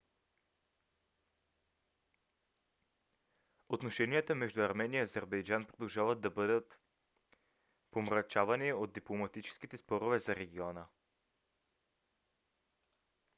[3.69, 6.79] отношеният между армения и азербайджан продължават да бъдат
[7.91, 10.87] помрачавани от дипломатическите спорове за региона